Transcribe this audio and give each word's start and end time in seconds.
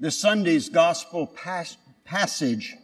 This 0.00 0.16
Sunday's 0.16 0.68
gospel 0.68 1.26
pas- 1.26 1.76
passage 2.04 2.76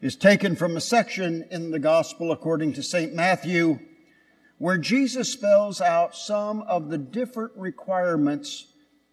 is 0.00 0.14
taken 0.14 0.54
from 0.54 0.76
a 0.76 0.80
section 0.80 1.44
in 1.50 1.72
the 1.72 1.80
gospel 1.80 2.30
according 2.30 2.74
to 2.74 2.84
St. 2.84 3.12
Matthew 3.12 3.80
where 4.56 4.78
Jesus 4.78 5.32
spells 5.32 5.80
out 5.80 6.14
some 6.14 6.62
of 6.62 6.88
the 6.88 6.98
different 6.98 7.50
requirements 7.56 8.66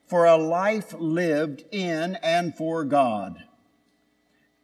for 0.05 0.25
a 0.25 0.37
life 0.37 0.93
lived 0.93 1.63
in 1.71 2.17
and 2.21 2.55
for 2.55 2.83
God. 2.83 3.43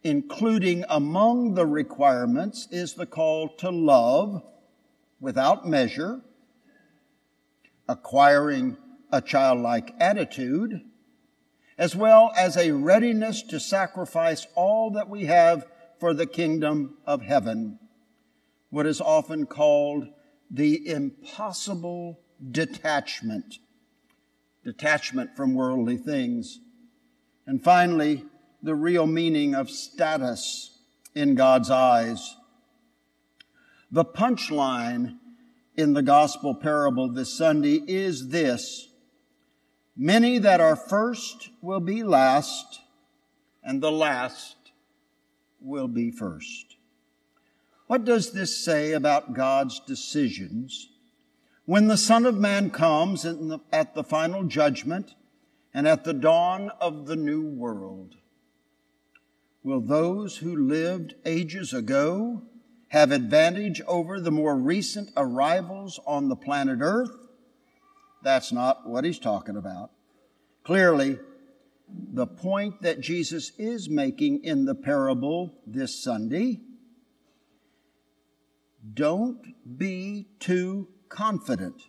Including 0.04 0.84
among 0.88 1.54
the 1.54 1.66
requirements 1.66 2.68
is 2.70 2.94
the 2.94 3.06
call 3.06 3.48
to 3.56 3.70
love 3.70 4.44
without 5.18 5.66
measure, 5.66 6.20
acquiring 7.88 8.76
a 9.10 9.20
childlike 9.20 9.92
attitude, 9.98 10.82
as 11.76 11.96
well 11.96 12.32
as 12.36 12.56
a 12.56 12.70
readiness 12.72 13.42
to 13.42 13.58
sacrifice 13.58 14.46
all 14.54 14.90
that 14.92 15.08
we 15.08 15.24
have 15.26 15.66
for 15.98 16.14
the 16.14 16.26
kingdom 16.26 16.96
of 17.06 17.22
heaven, 17.22 17.78
what 18.70 18.86
is 18.86 19.00
often 19.00 19.46
called 19.46 20.06
the 20.50 20.88
impossible 20.88 22.20
detachment, 22.50 23.56
detachment 24.64 25.36
from 25.36 25.54
worldly 25.54 25.96
things. 25.96 26.60
And 27.46 27.62
finally, 27.62 28.24
the 28.62 28.74
real 28.74 29.06
meaning 29.06 29.54
of 29.54 29.70
status 29.70 30.78
in 31.14 31.34
God's 31.34 31.70
eyes. 31.70 32.36
The 33.90 34.04
punchline 34.04 35.18
in 35.76 35.92
the 35.92 36.02
gospel 36.02 36.54
parable 36.54 37.08
this 37.12 37.36
Sunday 37.36 37.82
is 37.86 38.28
this 38.28 38.88
Many 39.96 40.38
that 40.38 40.60
are 40.60 40.74
first 40.74 41.50
will 41.60 41.80
be 41.80 42.02
last, 42.02 42.80
and 43.62 43.80
the 43.80 43.92
last 43.92 44.56
will 45.60 45.86
be 45.86 46.10
first. 46.10 46.76
What 47.86 48.04
does 48.04 48.32
this 48.32 48.56
say 48.56 48.92
about 48.92 49.34
God's 49.34 49.78
decisions 49.80 50.88
when 51.64 51.86
the 51.86 51.96
Son 51.96 52.26
of 52.26 52.36
Man 52.36 52.70
comes 52.70 53.22
the, 53.22 53.60
at 53.72 53.94
the 53.94 54.02
final 54.02 54.44
judgment 54.44 55.14
and 55.72 55.86
at 55.86 56.02
the 56.02 56.14
dawn 56.14 56.70
of 56.80 57.06
the 57.06 57.16
new 57.16 57.42
world? 57.42 58.16
Will 59.62 59.80
those 59.80 60.38
who 60.38 60.56
lived 60.56 61.14
ages 61.24 61.72
ago 61.72 62.42
have 62.88 63.12
advantage 63.12 63.80
over 63.86 64.20
the 64.20 64.30
more 64.32 64.56
recent 64.56 65.10
arrivals 65.16 66.00
on 66.04 66.28
the 66.28 66.36
planet 66.36 66.80
Earth? 66.80 67.23
That's 68.24 68.52
not 68.52 68.88
what 68.88 69.04
he's 69.04 69.18
talking 69.18 69.56
about. 69.56 69.90
Clearly, 70.64 71.18
the 71.88 72.26
point 72.26 72.80
that 72.80 73.00
Jesus 73.00 73.52
is 73.58 73.90
making 73.90 74.42
in 74.42 74.64
the 74.64 74.74
parable 74.74 75.54
this 75.66 76.02
Sunday 76.02 76.60
don't 78.94 79.54
be 79.78 80.26
too 80.40 80.88
confident 81.10 81.82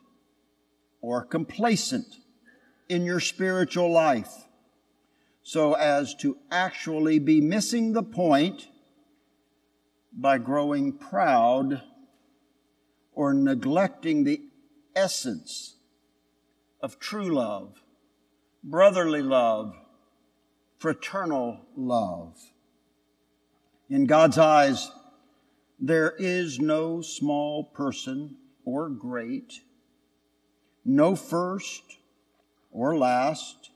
or 1.02 1.23
complacent 1.23 2.17
in 2.89 3.05
your 3.05 3.22
spiritual 3.22 3.89
life 3.89 4.33
so 5.42 5.73
as 5.73 6.16
to 6.16 6.38
actually 6.52 7.20
be 7.20 7.39
missing 7.39 7.94
the 7.94 8.03
point 8.03 8.67
by 10.11 10.38
growing 10.38 10.92
proud 10.92 11.81
or 13.14 13.33
neglecting 13.33 14.23
the 14.25 14.42
essence 14.95 15.75
of 16.81 17.00
true 17.00 17.34
love, 17.34 17.81
brotherly 18.64 19.22
love, 19.22 19.76
fraternal 20.78 21.62
love. 21.76 22.38
In 23.90 24.06
God's 24.06 24.38
eyes, 24.38 24.92
there 25.80 26.14
is 26.17 26.60
no 26.60 27.02
small 27.02 27.64
person 27.64 28.38
or 28.64 28.89
great, 28.89 29.61
no 30.83 31.16
first 31.16 31.83
or 32.72 32.98
last, 32.98 33.72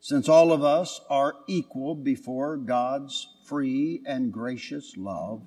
since 0.00 0.28
all 0.28 0.52
of 0.52 0.62
us 0.62 1.00
are 1.10 1.34
equal 1.48 1.94
before 1.94 2.56
God's 2.56 3.28
free 3.44 4.02
and 4.06 4.32
gracious 4.32 4.94
love, 4.96 5.42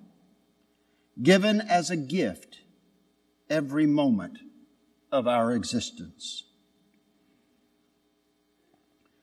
given 1.21 1.61
as 1.61 1.89
a 1.89 1.97
gift 1.97 2.61
every 3.49 3.85
moment 3.85 4.39
of 5.11 5.27
our 5.27 5.53
existence. 5.53 6.43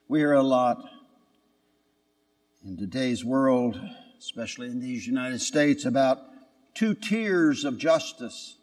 We 0.09 0.21
hear 0.21 0.35
a 0.35 0.43
lot 0.43 0.89
in 2.65 2.77
today's 2.77 3.25
world, 3.25 3.81
especially 4.21 4.69
in 4.69 4.79
these 4.79 5.05
United 5.05 5.41
States, 5.41 5.85
about 5.85 6.21
two 6.75 6.95
tiers 6.95 7.65
of 7.65 7.77
justice. 7.77 8.57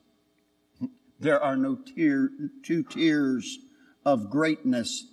There 1.19 1.43
are 1.43 1.57
no 1.57 1.75
tier, 1.75 2.31
two 2.63 2.83
tiers 2.83 3.59
of 4.05 4.29
greatness 4.29 5.05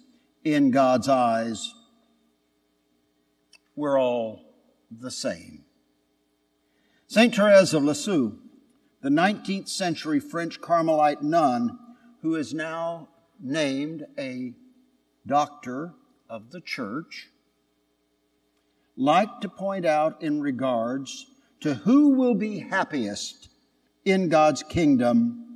in 0.45 0.71
God's 0.71 1.09
eyes. 1.09 1.75
We're 3.75 4.01
all 4.01 4.45
the 4.89 5.11
same. 5.11 5.65
Saint 7.09 7.35
Therese 7.35 7.75
of 7.75 7.83
Lisieux, 7.83 8.39
the 9.03 9.09
19th 9.09 9.69
century 9.69 10.21
French 10.21 10.61
Carmelite 10.61 11.23
nun 11.23 11.77
who 12.23 12.37
is 12.37 12.55
now 12.55 13.09
named 13.41 14.07
a 14.17 14.55
doctor 15.27 15.95
of 16.31 16.53
the 16.53 16.61
church 16.61 17.29
like 18.97 19.41
to 19.41 19.49
point 19.49 19.85
out 19.85 20.23
in 20.23 20.41
regards 20.41 21.27
to 21.61 21.75
who 21.75 22.11
will 22.11 22.35
be 22.35 22.61
happiest 22.61 23.49
in 24.05 24.29
God's 24.29 24.63
kingdom 24.63 25.47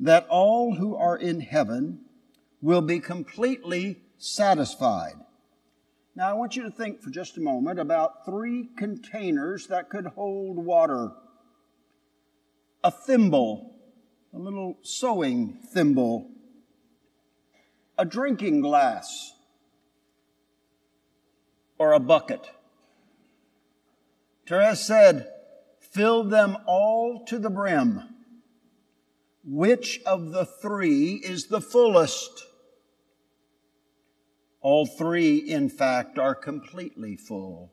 that 0.00 0.26
all 0.28 0.74
who 0.74 0.96
are 0.96 1.16
in 1.16 1.40
heaven 1.40 2.00
will 2.60 2.82
be 2.82 2.98
completely 2.98 4.00
satisfied. 4.18 5.14
Now, 6.14 6.28
I 6.28 6.32
want 6.34 6.56
you 6.56 6.64
to 6.64 6.70
think 6.70 7.00
for 7.00 7.10
just 7.10 7.38
a 7.38 7.40
moment 7.40 7.78
about 7.78 8.26
three 8.26 8.68
containers 8.76 9.68
that 9.68 9.88
could 9.88 10.06
hold 10.06 10.56
water 10.56 11.12
a 12.84 12.90
thimble, 12.90 13.76
a 14.34 14.38
little 14.38 14.76
sewing 14.82 15.58
thimble, 15.72 16.30
a 17.96 18.04
drinking 18.04 18.60
glass, 18.60 19.32
or 21.82 21.92
a 21.92 21.98
bucket. 21.98 22.48
Therese 24.46 24.86
said, 24.86 25.28
Fill 25.80 26.22
them 26.22 26.56
all 26.64 27.24
to 27.26 27.40
the 27.40 27.50
brim. 27.50 28.02
Which 29.44 30.00
of 30.06 30.30
the 30.30 30.46
three 30.46 31.14
is 31.14 31.46
the 31.46 31.60
fullest? 31.60 32.46
All 34.60 34.86
three, 34.86 35.38
in 35.38 35.68
fact, 35.68 36.20
are 36.20 36.36
completely 36.36 37.16
full. 37.16 37.72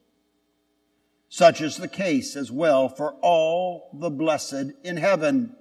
Such 1.29 1.61
is 1.61 1.77
the 1.77 1.87
case 1.87 2.35
as 2.35 2.51
well 2.51 2.89
for 2.89 3.13
all 3.21 3.91
the 3.93 4.09
blessed 4.09 4.73
in 4.83 4.97
heaven. 4.97 5.55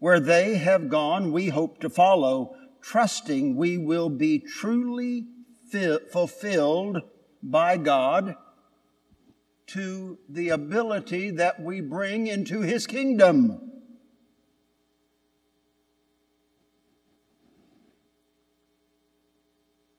Where 0.00 0.18
they 0.18 0.56
have 0.56 0.88
gone, 0.88 1.30
we 1.30 1.50
hope 1.50 1.78
to 1.82 1.88
follow, 1.88 2.56
trusting 2.82 3.54
we 3.54 3.78
will 3.78 4.10
be 4.10 4.40
truly 4.40 5.28
fulfilled 6.10 7.02
by 7.42 7.76
God 7.76 8.36
to 9.68 10.18
the 10.28 10.48
ability 10.48 11.30
that 11.30 11.60
we 11.60 11.80
bring 11.80 12.26
into 12.26 12.62
His 12.62 12.86
kingdom. 12.86 13.60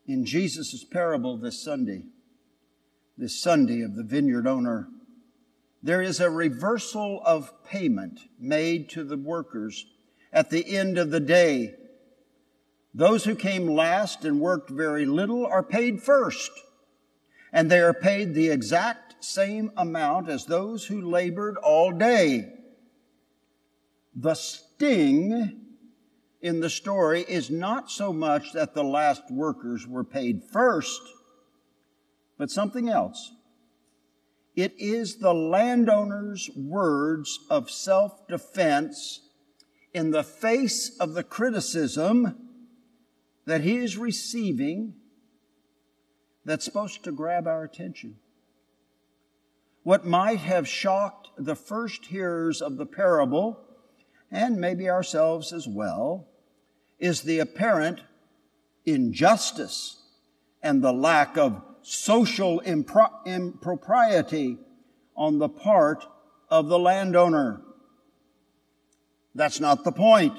In 0.07 0.25
Jesus' 0.25 0.83
parable 0.83 1.37
this 1.37 1.63
Sunday, 1.63 2.01
this 3.15 3.39
Sunday 3.39 3.81
of 3.81 3.95
the 3.95 4.03
vineyard 4.03 4.47
owner, 4.47 4.87
there 5.83 6.01
is 6.01 6.19
a 6.19 6.31
reversal 6.31 7.21
of 7.23 7.63
payment 7.63 8.21
made 8.39 8.89
to 8.89 9.03
the 9.03 9.17
workers 9.17 9.85
at 10.33 10.49
the 10.49 10.75
end 10.75 10.97
of 10.97 11.11
the 11.11 11.19
day. 11.19 11.75
Those 12.91 13.25
who 13.25 13.35
came 13.35 13.67
last 13.67 14.25
and 14.25 14.41
worked 14.41 14.71
very 14.71 15.05
little 15.05 15.45
are 15.45 15.63
paid 15.63 16.01
first 16.01 16.51
and 17.51 17.69
they 17.69 17.79
are 17.79 17.93
paid 17.93 18.33
the 18.33 18.49
exact 18.49 19.23
same 19.23 19.71
amount 19.75 20.29
as 20.29 20.45
those 20.45 20.85
who 20.85 21.01
labored 21.01 21.57
all 21.57 21.91
day. 21.91 22.53
The 24.15 24.33
sting 24.33 25.65
in 26.41 26.59
the 26.59 26.69
story 26.69 27.25
is 27.27 27.49
not 27.49 27.91
so 27.91 28.13
much 28.13 28.53
that 28.53 28.73
the 28.73 28.83
last 28.83 29.23
workers 29.29 29.87
were 29.87 30.03
paid 30.03 30.43
first, 30.43 31.01
but 32.37 32.51
something 32.51 32.89
else. 32.89 33.33
It 34.55 34.73
is 34.77 35.17
the 35.17 35.33
landowner's 35.33 36.49
words 36.55 37.39
of 37.49 37.69
self 37.69 38.27
defense 38.27 39.21
in 39.93 40.11
the 40.11 40.23
face 40.23 40.97
of 40.99 41.13
the 41.13 41.23
criticism 41.23 42.49
that 43.45 43.61
he 43.61 43.77
is 43.77 43.97
receiving 43.97 44.95
that's 46.49 46.65
supposed 46.65 47.03
to 47.03 47.11
grab 47.11 47.45
our 47.45 47.63
attention. 47.63 48.15
What 49.83 50.03
might 50.03 50.39
have 50.39 50.67
shocked 50.67 51.29
the 51.37 51.55
first 51.55 52.07
hearers 52.07 52.59
of 52.59 52.77
the 52.77 52.87
parable, 52.87 53.59
and 54.31 54.59
maybe 54.59 54.89
ourselves 54.89 55.53
as 55.53 55.67
well, 55.67 56.27
is 56.97 57.21
the 57.21 57.37
apparent 57.37 58.01
injustice 58.83 60.01
and 60.63 60.81
the 60.81 60.91
lack 60.91 61.37
of 61.37 61.61
social 61.83 62.61
impro- 62.65 63.23
impropriety 63.27 64.57
on 65.15 65.37
the 65.37 65.49
part 65.49 66.03
of 66.49 66.67
the 66.67 66.79
landowner. 66.79 67.61
That's 69.35 69.59
not 69.59 69.83
the 69.83 69.91
point. 69.91 70.33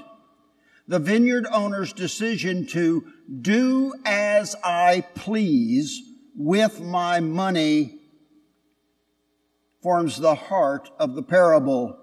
The 0.91 0.99
vineyard 0.99 1.47
owner's 1.53 1.93
decision 1.93 2.67
to 2.71 3.05
do 3.43 3.95
as 4.05 4.57
I 4.65 5.05
please 5.15 6.03
with 6.35 6.81
my 6.81 7.21
money 7.21 8.01
forms 9.85 10.17
the 10.17 10.35
heart 10.35 10.91
of 10.99 11.15
the 11.15 11.23
parable. 11.23 11.97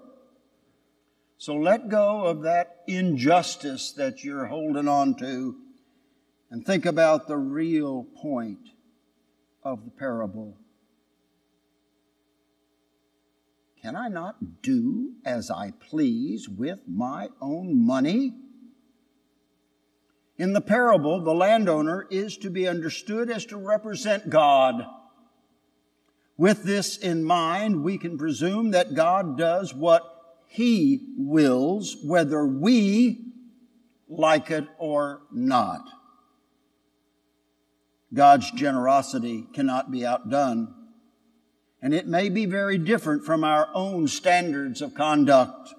So 1.36 1.54
let 1.54 1.90
go 1.90 2.24
of 2.24 2.44
that 2.44 2.78
injustice 2.86 3.92
that 3.92 4.24
you're 4.24 4.46
holding 4.46 4.88
on 4.88 5.16
to 5.16 5.56
and 6.50 6.64
think 6.64 6.86
about 6.86 7.28
the 7.28 7.36
real 7.36 8.04
point 8.22 8.70
of 9.62 9.84
the 9.84 9.90
parable. 9.90 10.56
Can 13.82 13.96
I 13.96 14.08
not 14.08 14.62
do 14.62 15.12
as 15.26 15.50
I 15.50 15.72
please 15.78 16.48
with 16.48 16.78
my 16.88 17.28
own 17.42 17.86
money? 17.86 18.32
In 20.38 20.52
the 20.52 20.60
parable, 20.60 21.20
the 21.20 21.34
landowner 21.34 22.06
is 22.10 22.36
to 22.38 22.50
be 22.50 22.68
understood 22.68 23.28
as 23.28 23.44
to 23.46 23.56
represent 23.56 24.30
God. 24.30 24.86
With 26.36 26.62
this 26.62 26.96
in 26.96 27.24
mind, 27.24 27.82
we 27.82 27.98
can 27.98 28.16
presume 28.16 28.70
that 28.70 28.94
God 28.94 29.36
does 29.36 29.74
what 29.74 30.04
He 30.46 31.08
wills, 31.16 31.96
whether 32.04 32.46
we 32.46 33.24
like 34.08 34.52
it 34.52 34.68
or 34.78 35.22
not. 35.32 35.82
God's 38.14 38.50
generosity 38.52 39.44
cannot 39.52 39.90
be 39.90 40.06
outdone, 40.06 40.72
and 41.82 41.92
it 41.92 42.06
may 42.06 42.28
be 42.28 42.46
very 42.46 42.78
different 42.78 43.24
from 43.24 43.42
our 43.42 43.68
own 43.74 44.06
standards 44.06 44.80
of 44.80 44.94
conduct. 44.94 45.74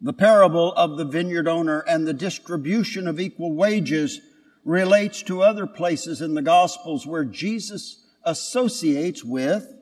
The 0.00 0.12
parable 0.12 0.72
of 0.74 0.96
the 0.96 1.04
vineyard 1.04 1.48
owner 1.48 1.80
and 1.80 2.06
the 2.06 2.12
distribution 2.12 3.08
of 3.08 3.18
equal 3.18 3.52
wages 3.52 4.20
relates 4.64 5.22
to 5.24 5.42
other 5.42 5.66
places 5.66 6.20
in 6.20 6.34
the 6.34 6.42
Gospels 6.42 7.06
where 7.06 7.24
Jesus 7.24 8.04
associates 8.24 9.24
with 9.24 9.74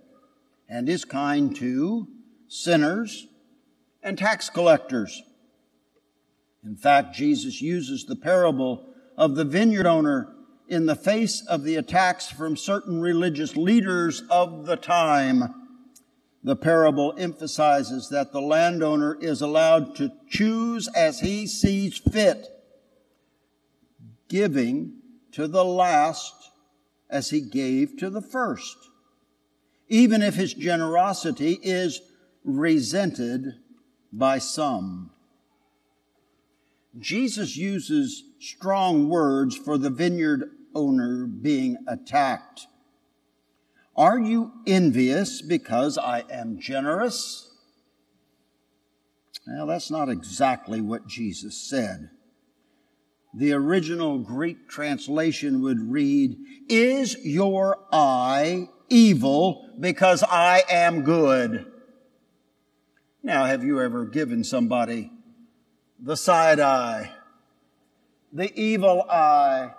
and 0.68 0.88
is 0.88 1.04
kind 1.04 1.54
to 1.56 2.08
sinners 2.48 3.26
and 4.02 4.16
tax 4.16 4.48
collectors. 4.48 5.22
In 6.64 6.76
fact, 6.76 7.14
Jesus 7.14 7.60
uses 7.60 8.04
the 8.04 8.16
parable 8.16 8.86
of 9.16 9.34
the 9.34 9.44
vineyard 9.44 9.86
owner 9.86 10.34
in 10.68 10.86
the 10.86 10.96
face 10.96 11.44
of 11.46 11.62
the 11.62 11.76
attacks 11.76 12.28
from 12.30 12.56
certain 12.56 13.00
religious 13.00 13.56
leaders 13.56 14.22
of 14.30 14.66
the 14.66 14.76
time 14.76 15.65
the 16.42 16.56
parable 16.56 17.14
emphasizes 17.18 18.08
that 18.10 18.32
the 18.32 18.40
landowner 18.40 19.16
is 19.20 19.40
allowed 19.40 19.96
to 19.96 20.12
choose 20.28 20.88
as 20.88 21.20
he 21.20 21.46
sees 21.46 21.98
fit, 21.98 22.46
giving 24.28 24.94
to 25.32 25.48
the 25.48 25.64
last 25.64 26.34
as 27.10 27.30
he 27.30 27.40
gave 27.40 27.96
to 27.98 28.10
the 28.10 28.22
first, 28.22 28.76
even 29.88 30.22
if 30.22 30.34
his 30.34 30.54
generosity 30.54 31.58
is 31.62 32.00
resented 32.44 33.54
by 34.12 34.38
some. 34.38 35.10
Jesus 36.98 37.56
uses 37.56 38.24
strong 38.40 39.08
words 39.08 39.56
for 39.56 39.76
the 39.76 39.90
vineyard 39.90 40.50
owner 40.74 41.26
being 41.26 41.76
attacked. 41.86 42.66
Are 43.96 44.18
you 44.18 44.52
envious 44.66 45.40
because 45.40 45.96
I 45.96 46.24
am 46.30 46.60
generous? 46.60 47.50
Well, 49.46 49.66
that's 49.66 49.90
not 49.90 50.08
exactly 50.08 50.80
what 50.80 51.06
Jesus 51.06 51.56
said. 51.56 52.10
The 53.32 53.52
original 53.52 54.18
Greek 54.18 54.68
translation 54.68 55.62
would 55.62 55.80
read, 55.80 56.36
Is 56.68 57.16
your 57.24 57.78
eye 57.92 58.68
evil 58.88 59.70
because 59.78 60.22
I 60.22 60.62
am 60.70 61.02
good? 61.02 61.66
Now, 63.22 63.44
have 63.44 63.64
you 63.64 63.80
ever 63.80 64.04
given 64.04 64.44
somebody 64.44 65.10
the 65.98 66.16
side 66.16 66.60
eye, 66.60 67.12
the 68.32 68.52
evil 68.58 69.02
eye? 69.02 69.72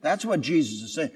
That's 0.00 0.24
what 0.24 0.42
Jesus 0.42 0.82
is 0.82 0.94
saying. 0.94 1.12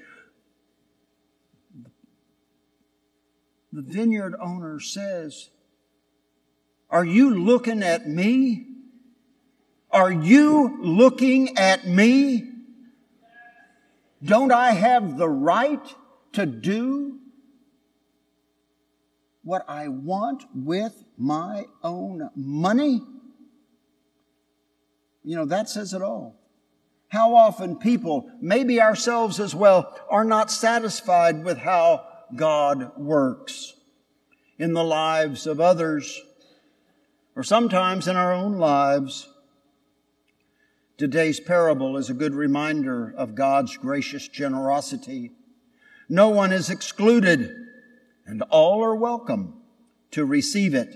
The 3.71 3.81
vineyard 3.81 4.35
owner 4.39 4.79
says, 4.79 5.49
Are 6.89 7.05
you 7.05 7.35
looking 7.35 7.83
at 7.83 8.07
me? 8.07 8.67
Are 9.91 10.11
you 10.11 10.77
looking 10.81 11.57
at 11.57 11.87
me? 11.87 12.49
Don't 14.23 14.51
I 14.51 14.71
have 14.71 15.17
the 15.17 15.29
right 15.29 15.81
to 16.33 16.45
do 16.45 17.19
what 19.43 19.65
I 19.67 19.87
want 19.87 20.43
with 20.53 21.03
my 21.17 21.65
own 21.83 22.29
money? 22.35 23.01
You 25.23 25.35
know, 25.35 25.45
that 25.45 25.69
says 25.69 25.93
it 25.93 26.01
all. 26.01 26.35
How 27.07 27.35
often 27.35 27.77
people, 27.77 28.29
maybe 28.39 28.81
ourselves 28.81 29.39
as 29.39 29.55
well, 29.55 29.97
are 30.09 30.23
not 30.23 30.51
satisfied 30.51 31.43
with 31.43 31.57
how 31.57 32.05
God 32.35 32.97
works 32.97 33.73
in 34.57 34.73
the 34.73 34.83
lives 34.83 35.47
of 35.47 35.59
others, 35.59 36.21
or 37.35 37.43
sometimes 37.43 38.07
in 38.07 38.15
our 38.15 38.33
own 38.33 38.57
lives. 38.57 39.27
Today's 40.97 41.39
parable 41.39 41.95
is 41.95 42.09
a 42.09 42.13
good 42.13 42.35
reminder 42.35 43.13
of 43.15 43.35
God's 43.35 43.77
gracious 43.77 44.27
generosity. 44.27 45.31
No 46.09 46.27
one 46.29 46.51
is 46.51 46.69
excluded, 46.69 47.55
and 48.25 48.41
all 48.49 48.83
are 48.83 48.95
welcome 48.95 49.61
to 50.11 50.25
receive 50.25 50.73
it. 50.73 50.93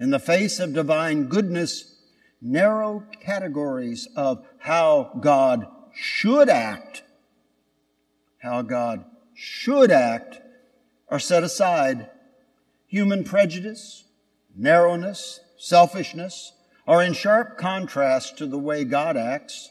In 0.00 0.10
the 0.10 0.18
face 0.18 0.60
of 0.60 0.72
divine 0.72 1.24
goodness, 1.24 1.96
narrow 2.40 3.04
categories 3.20 4.08
of 4.16 4.46
how 4.58 5.18
God 5.20 5.66
should 5.94 6.48
act, 6.48 7.02
how 8.38 8.62
God 8.62 9.04
should 9.36 9.90
act 9.90 10.40
are 11.08 11.18
set 11.18 11.44
aside. 11.44 12.08
Human 12.88 13.22
prejudice, 13.22 14.04
narrowness, 14.56 15.40
selfishness 15.58 16.52
are 16.86 17.02
in 17.02 17.12
sharp 17.12 17.58
contrast 17.58 18.38
to 18.38 18.46
the 18.46 18.58
way 18.58 18.84
God 18.84 19.16
acts. 19.16 19.68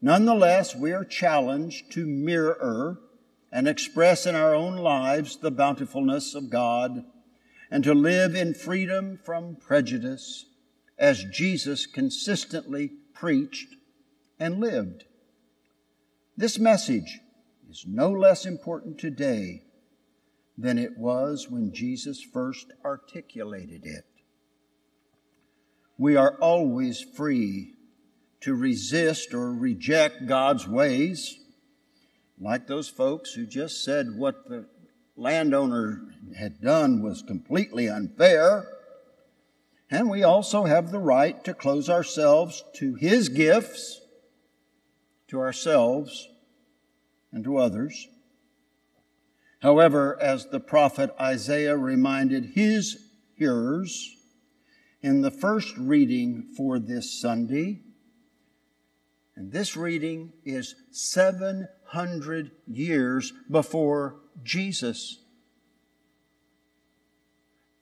Nonetheless, 0.00 0.76
we 0.76 0.92
are 0.92 1.04
challenged 1.04 1.90
to 1.92 2.06
mirror 2.06 3.00
and 3.50 3.66
express 3.66 4.26
in 4.26 4.36
our 4.36 4.54
own 4.54 4.76
lives 4.76 5.38
the 5.38 5.50
bountifulness 5.50 6.34
of 6.34 6.50
God 6.50 7.04
and 7.70 7.82
to 7.82 7.94
live 7.94 8.36
in 8.36 8.54
freedom 8.54 9.18
from 9.24 9.56
prejudice 9.56 10.46
as 10.98 11.24
Jesus 11.24 11.86
consistently 11.86 12.92
preached 13.12 13.74
and 14.38 14.60
lived. 14.60 15.04
This 16.36 16.58
message 16.58 17.20
is 17.68 17.84
no 17.86 18.10
less 18.10 18.46
important 18.46 18.98
today 18.98 19.62
than 20.56 20.78
it 20.78 20.96
was 20.96 21.48
when 21.50 21.72
Jesus 21.72 22.22
first 22.22 22.72
articulated 22.84 23.84
it. 23.84 24.04
We 25.98 26.16
are 26.16 26.36
always 26.40 27.00
free 27.00 27.74
to 28.40 28.54
resist 28.54 29.34
or 29.34 29.52
reject 29.52 30.26
God's 30.26 30.66
ways, 30.66 31.38
like 32.40 32.66
those 32.66 32.88
folks 32.88 33.32
who 33.32 33.46
just 33.46 33.84
said 33.84 34.16
what 34.16 34.48
the 34.48 34.66
landowner 35.16 36.02
had 36.36 36.60
done 36.60 37.02
was 37.02 37.22
completely 37.22 37.88
unfair. 37.88 38.66
And 39.90 40.08
we 40.08 40.22
also 40.22 40.64
have 40.64 40.90
the 40.90 41.00
right 41.00 41.42
to 41.44 41.54
close 41.54 41.90
ourselves 41.90 42.62
to 42.76 42.94
His 42.94 43.28
gifts, 43.28 44.00
to 45.28 45.40
ourselves, 45.40 46.28
and 47.32 47.44
to 47.44 47.58
others. 47.58 48.08
However, 49.60 50.16
as 50.20 50.46
the 50.46 50.60
prophet 50.60 51.10
Isaiah 51.20 51.76
reminded 51.76 52.52
his 52.54 52.96
hearers 53.34 54.16
in 55.02 55.20
the 55.20 55.30
first 55.30 55.76
reading 55.76 56.54
for 56.56 56.78
this 56.78 57.20
Sunday, 57.20 57.82
And 59.38 59.52
this 59.52 59.76
reading 59.76 60.32
is 60.44 60.74
700 60.90 62.50
years 62.66 63.32
before 63.48 64.16
Jesus. 64.42 65.22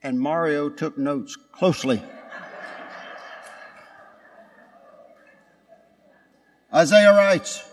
And 0.03 0.21
Mario 0.21 0.69
took 0.69 0.99
notes 0.99 1.35
closely. 1.53 2.03
Isaiah 6.75 7.15
writes, 7.15 7.67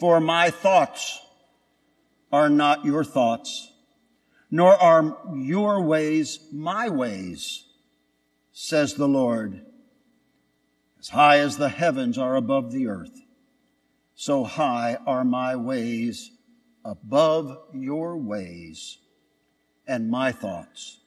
For 0.00 0.20
my 0.20 0.50
thoughts 0.50 1.20
are 2.30 2.50
not 2.50 2.84
your 2.84 3.04
thoughts, 3.04 3.72
nor 4.50 4.74
are 4.74 5.16
your 5.34 5.82
ways 5.82 6.38
my 6.52 6.88
ways, 6.88 7.64
says 8.52 8.94
the 8.94 9.08
Lord. 9.08 9.64
As 10.98 11.08
high 11.08 11.38
as 11.38 11.56
the 11.56 11.68
heavens 11.68 12.18
are 12.18 12.36
above 12.36 12.72
the 12.72 12.88
earth, 12.88 13.22
so 14.14 14.44
high 14.44 14.98
are 15.06 15.24
my 15.24 15.56
ways 15.56 16.30
above 16.84 17.56
your 17.72 18.16
ways, 18.16 18.98
and 19.86 20.10
my 20.10 20.32
thoughts 20.32 21.00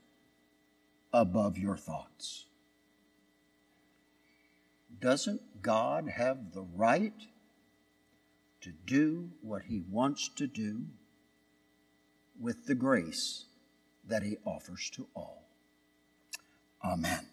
above 1.14 1.58
your 1.58 1.78
thoughts. 1.78 2.46
Doesn't 5.00 5.62
God 5.62 6.10
have 6.10 6.54
the 6.54 6.64
right 6.76 7.14
to 8.62 8.72
do 8.86 9.30
what 9.42 9.64
he 9.64 9.82
wants 9.90 10.30
to 10.36 10.48
do 10.48 10.86
with 12.40 12.66
the 12.66 12.76
grace 12.76 13.46
that 14.08 14.24
he 14.24 14.38
offers 14.46 14.90
to 14.92 15.08
all? 15.16 15.48
Amen. 16.84 17.28